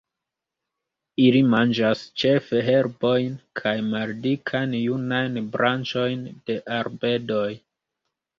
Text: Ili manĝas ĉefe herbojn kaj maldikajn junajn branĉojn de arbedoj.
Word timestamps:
Ili 1.25 1.41
manĝas 1.49 2.01
ĉefe 2.21 2.61
herbojn 2.69 3.35
kaj 3.61 3.75
maldikajn 3.91 4.75
junajn 4.79 5.39
branĉojn 5.57 6.25
de 6.49 6.59
arbedoj. 6.81 7.47